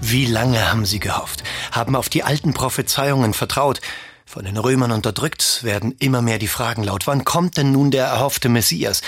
Wie 0.00 0.26
lange 0.26 0.70
haben 0.70 0.86
sie 0.86 1.00
gehofft, 1.00 1.42
haben 1.72 1.96
auf 1.96 2.08
die 2.08 2.22
alten 2.22 2.54
Prophezeiungen 2.54 3.34
vertraut, 3.34 3.80
von 4.24 4.44
den 4.44 4.56
Römern 4.56 4.92
unterdrückt, 4.92 5.64
werden 5.64 5.94
immer 5.98 6.22
mehr 6.22 6.38
die 6.38 6.48
Fragen 6.48 6.82
laut. 6.82 7.06
Wann 7.06 7.24
kommt 7.24 7.56
denn 7.56 7.72
nun 7.72 7.90
der 7.90 8.06
erhoffte 8.06 8.48
Messias? 8.48 9.02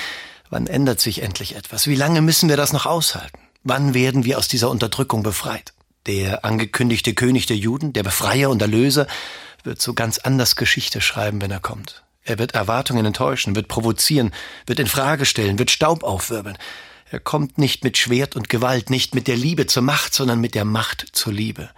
Wann 0.49 0.67
ändert 0.67 1.01
sich 1.01 1.23
endlich 1.23 1.55
etwas? 1.57 1.87
Wie 1.87 1.95
lange 1.95 2.23
müssen 2.23 2.49
wir 2.49 2.57
das 2.57 2.73
noch 2.73 2.87
aushalten? 2.87 3.39
Wann 3.63 3.95
werden 3.95 4.25
wir 4.25 4.39
aus 4.39 4.49
dieser 4.49 4.71
Unterdrückung 4.71 5.23
befreit? 5.23 5.75
Der 6.07 6.45
angekündigte 6.45 7.15
König 7.15 7.47
der 7.47 7.57
Juden, 7.57 7.93
der 7.93 8.03
Befreier 8.03 8.51
und 8.51 8.63
Erlöser, 8.63 9.07
wird 9.63 9.81
so 9.83 9.93
ganz 9.93 10.19
anders 10.19 10.57
Geschichte 10.57 11.01
schreiben, 11.01 11.41
wenn 11.43 11.51
er 11.51 11.61
kommt. 11.61 12.03
Er 12.25 12.39
wird 12.39 12.55
Erwartungen 12.55 13.05
enttäuschen, 13.05 13.55
wird 13.55 13.69
provozieren, 13.69 14.33
wird 14.67 14.79
in 14.79 14.87
Frage 14.87 15.27
stellen, 15.27 15.59
wird 15.59 15.71
Staub 15.71 16.03
aufwirbeln. 16.03 16.57
Er 17.13 17.19
kommt 17.19 17.59
nicht 17.59 17.83
mit 17.83 17.99
Schwert 17.99 18.37
und 18.37 18.49
Gewalt, 18.49 18.89
nicht 18.89 19.17
mit 19.17 19.27
der 19.27 19.37
Liebe 19.37 19.67
zur 19.67 19.83
Macht, 19.83 20.15
sondern 20.15 20.41
mit 20.41 20.55
der 20.55 20.65
Macht 20.65 21.09
zur 21.11 21.33
Liebe. 21.33 21.69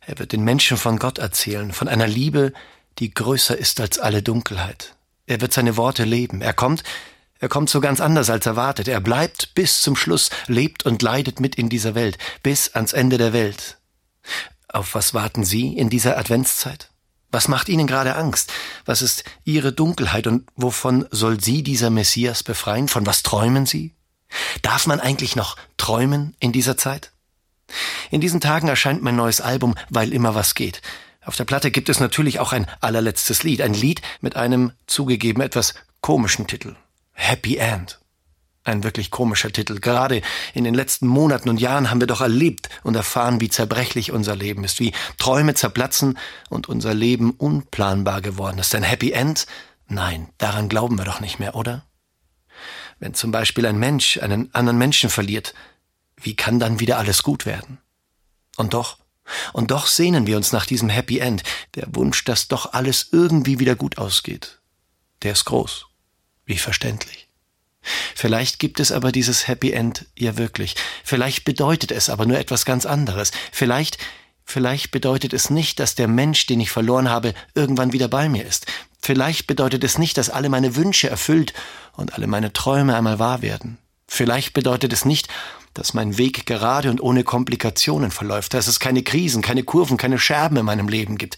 Er 0.00 0.18
wird 0.18 0.32
den 0.32 0.44
Menschen 0.44 0.78
von 0.78 0.98
Gott 0.98 1.18
erzählen, 1.18 1.72
von 1.72 1.88
einer 1.88 2.06
Liebe, 2.06 2.54
die 2.98 3.12
größer 3.12 3.56
ist 3.56 3.80
als 3.80 3.98
alle 3.98 4.22
Dunkelheit. 4.22 4.96
Er 5.26 5.42
wird 5.42 5.52
seine 5.52 5.76
Worte 5.76 6.04
leben. 6.04 6.40
Er 6.40 6.54
kommt, 6.54 6.84
er 7.38 7.50
kommt 7.50 7.68
so 7.68 7.82
ganz 7.82 8.00
anders 8.00 8.30
als 8.30 8.46
erwartet. 8.46 8.88
Er 8.88 9.00
bleibt 9.00 9.54
bis 9.54 9.82
zum 9.82 9.94
Schluss, 9.94 10.30
lebt 10.46 10.86
und 10.86 11.02
leidet 11.02 11.38
mit 11.38 11.56
in 11.56 11.68
dieser 11.68 11.94
Welt, 11.94 12.16
bis 12.42 12.74
ans 12.74 12.94
Ende 12.94 13.18
der 13.18 13.34
Welt. 13.34 13.76
Auf 14.68 14.94
was 14.94 15.12
warten 15.12 15.44
Sie 15.44 15.76
in 15.76 15.90
dieser 15.90 16.16
Adventszeit? 16.16 16.88
Was 17.30 17.46
macht 17.46 17.68
Ihnen 17.68 17.86
gerade 17.86 18.16
Angst? 18.16 18.50
Was 18.86 19.02
ist 19.02 19.24
Ihre 19.44 19.74
Dunkelheit 19.74 20.26
und 20.26 20.48
wovon 20.56 21.06
soll 21.10 21.40
Sie 21.42 21.62
dieser 21.62 21.90
Messias 21.90 22.42
befreien? 22.42 22.88
Von 22.88 23.04
was 23.04 23.22
träumen 23.22 23.66
Sie? 23.66 23.92
Darf 24.62 24.86
man 24.86 25.00
eigentlich 25.00 25.36
noch 25.36 25.56
träumen 25.76 26.36
in 26.40 26.52
dieser 26.52 26.76
Zeit? 26.76 27.12
In 28.10 28.20
diesen 28.20 28.40
Tagen 28.40 28.68
erscheint 28.68 29.02
mein 29.02 29.16
neues 29.16 29.40
Album, 29.40 29.74
weil 29.88 30.12
immer 30.12 30.34
was 30.34 30.54
geht. 30.54 30.82
Auf 31.24 31.36
der 31.36 31.44
Platte 31.44 31.70
gibt 31.70 31.88
es 31.88 32.00
natürlich 32.00 32.40
auch 32.40 32.52
ein 32.52 32.66
allerletztes 32.80 33.42
Lied, 33.44 33.62
ein 33.62 33.74
Lied 33.74 34.02
mit 34.20 34.36
einem 34.36 34.72
zugegeben 34.86 35.40
etwas 35.40 35.74
komischen 36.00 36.46
Titel. 36.46 36.74
Happy 37.12 37.56
End. 37.56 38.00
Ein 38.64 38.84
wirklich 38.84 39.10
komischer 39.10 39.52
Titel. 39.52 39.80
Gerade 39.80 40.22
in 40.54 40.64
den 40.64 40.74
letzten 40.74 41.06
Monaten 41.06 41.48
und 41.48 41.60
Jahren 41.60 41.90
haben 41.90 42.00
wir 42.00 42.06
doch 42.06 42.20
erlebt 42.20 42.68
und 42.84 42.94
erfahren, 42.94 43.40
wie 43.40 43.48
zerbrechlich 43.48 44.12
unser 44.12 44.36
Leben 44.36 44.62
ist, 44.62 44.78
wie 44.78 44.92
Träume 45.18 45.54
zerplatzen 45.54 46.18
und 46.48 46.68
unser 46.68 46.94
Leben 46.94 47.32
unplanbar 47.32 48.20
geworden 48.20 48.58
ist. 48.58 48.74
Ein 48.74 48.84
Happy 48.84 49.12
End? 49.12 49.46
Nein, 49.88 50.28
daran 50.38 50.68
glauben 50.68 50.96
wir 50.96 51.04
doch 51.04 51.20
nicht 51.20 51.40
mehr, 51.40 51.56
oder? 51.56 51.84
Wenn 53.02 53.14
zum 53.14 53.32
Beispiel 53.32 53.66
ein 53.66 53.80
Mensch 53.80 54.18
einen 54.18 54.54
anderen 54.54 54.78
Menschen 54.78 55.10
verliert, 55.10 55.54
wie 56.14 56.36
kann 56.36 56.60
dann 56.60 56.78
wieder 56.78 56.98
alles 56.98 57.24
gut 57.24 57.46
werden? 57.46 57.78
Und 58.56 58.74
doch, 58.74 58.96
und 59.52 59.72
doch 59.72 59.88
sehnen 59.88 60.28
wir 60.28 60.36
uns 60.36 60.52
nach 60.52 60.66
diesem 60.66 60.88
Happy 60.88 61.18
End, 61.18 61.42
der 61.74 61.88
Wunsch, 61.96 62.22
dass 62.22 62.46
doch 62.46 62.74
alles 62.74 63.08
irgendwie 63.10 63.58
wieder 63.58 63.74
gut 63.74 63.98
ausgeht. 63.98 64.60
Der 65.22 65.32
ist 65.32 65.46
groß. 65.46 65.86
Wie 66.44 66.58
verständlich. 66.58 67.26
Vielleicht 68.14 68.60
gibt 68.60 68.78
es 68.78 68.92
aber 68.92 69.10
dieses 69.10 69.48
Happy 69.48 69.72
End 69.72 70.06
ja 70.16 70.36
wirklich. 70.36 70.76
Vielleicht 71.02 71.44
bedeutet 71.44 71.90
es 71.90 72.08
aber 72.08 72.24
nur 72.24 72.38
etwas 72.38 72.64
ganz 72.64 72.86
anderes. 72.86 73.32
Vielleicht, 73.50 73.98
vielleicht 74.44 74.92
bedeutet 74.92 75.32
es 75.32 75.50
nicht, 75.50 75.80
dass 75.80 75.96
der 75.96 76.06
Mensch, 76.06 76.46
den 76.46 76.60
ich 76.60 76.70
verloren 76.70 77.08
habe, 77.08 77.34
irgendwann 77.56 77.92
wieder 77.92 78.06
bei 78.06 78.28
mir 78.28 78.46
ist. 78.46 78.66
Vielleicht 79.04 79.48
bedeutet 79.48 79.82
es 79.82 79.98
nicht, 79.98 80.16
dass 80.16 80.30
alle 80.30 80.48
meine 80.48 80.76
Wünsche 80.76 81.10
erfüllt 81.10 81.52
und 81.96 82.14
alle 82.14 82.28
meine 82.28 82.52
Träume 82.52 82.96
einmal 82.96 83.18
wahr 83.18 83.42
werden. 83.42 83.78
Vielleicht 84.06 84.54
bedeutet 84.54 84.92
es 84.92 85.04
nicht, 85.04 85.28
dass 85.74 85.92
mein 85.92 86.18
Weg 86.18 86.46
gerade 86.46 86.88
und 86.88 87.00
ohne 87.00 87.24
Komplikationen 87.24 88.12
verläuft, 88.12 88.54
dass 88.54 88.68
es 88.68 88.78
keine 88.78 89.02
Krisen, 89.02 89.42
keine 89.42 89.64
Kurven, 89.64 89.96
keine 89.96 90.20
Scherben 90.20 90.56
in 90.56 90.64
meinem 90.64 90.88
Leben 90.88 91.18
gibt. 91.18 91.36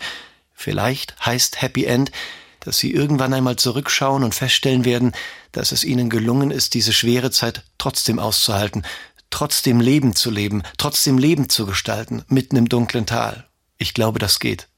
Vielleicht 0.53 1.17
heißt 1.25 1.63
Happy 1.63 1.85
End, 1.85 2.13
dass 2.61 2.79
Sie 2.79 2.93
irgendwann 2.93 3.33
einmal 3.33 3.57
zurückschauen 3.57 4.25
und 4.25 4.35
feststellen 4.35 4.85
werden, 4.85 5.13
dass 5.53 5.73
es 5.73 5.85
Ihnen 5.85 6.11
gelungen 6.11 6.51
ist, 6.51 6.75
diese 6.75 6.93
schwere 6.93 7.31
Zeit 7.31 7.63
trotzdem 7.79 8.19
auszuhalten, 8.19 8.85
trotzdem 9.31 9.81
Leben 9.81 10.15
zu 10.15 10.31
leben, 10.31 10.63
trotzdem 10.77 11.17
Leben 11.17 11.49
zu 11.49 11.65
gestalten, 11.65 12.25
mitten 12.29 12.57
im 12.57 12.69
dunklen 12.69 13.07
Tal. 13.07 13.47
Ich 13.79 13.95
glaube, 13.95 14.19
das 14.19 14.39
geht. 14.39 14.69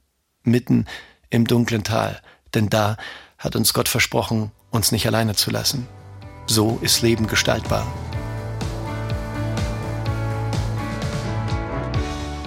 Mitten 0.43 0.87
im 1.31 1.47
dunklen 1.47 1.83
Tal 1.83 2.21
denn 2.55 2.69
da 2.69 2.97
hat 3.39 3.57
uns 3.57 3.75
Gott 3.75 3.89
versprochen, 3.89 4.51
uns 4.71 4.93
nicht 4.93 5.07
alleine 5.07 5.35
zu 5.35 5.51
lassen. 5.51 5.87
So 6.47 6.79
ist 6.81 7.03
Leben 7.03 7.27
gestaltbar. 7.27 7.87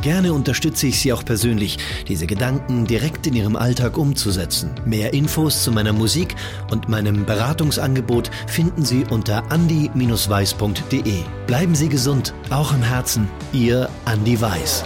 Gerne 0.02 0.32
unterstütze 0.32 0.88
ich 0.88 1.00
Sie 1.00 1.12
auch 1.12 1.26
persönlich, 1.26 1.78
diese 2.08 2.26
Gedanken 2.26 2.88
direkt 2.88 3.28
in 3.28 3.36
Ihrem 3.36 3.58
Alltag 3.58 3.98
umzusetzen. 3.98 4.72
Mehr 4.86 5.14
Infos 5.14 5.64
zu 5.64 5.74
meiner 5.74 5.92
Musik 5.92 6.36
und 6.72 6.88
meinem 6.88 7.26
Beratungsangebot 7.26 8.32
finden 8.48 8.86
Sie 8.86 9.04
unter 9.10 9.52
andi-weiß.de. 9.52 11.24
Bleiben 11.48 11.76
Sie 11.76 11.90
gesund, 11.90 12.34
auch 12.50 12.74
im 12.74 12.82
Herzen. 12.82 13.28
Ihr 13.52 13.90
Andi 14.06 14.40
Weiß. 14.40 14.86